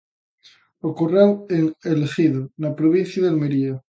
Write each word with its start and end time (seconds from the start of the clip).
Ocorreu 0.89 1.45
en 1.57 1.69
El 1.91 1.99
Ejido, 2.05 2.41
na 2.61 2.69
provincia 2.79 3.21
de 3.21 3.29
Almería. 3.33 3.73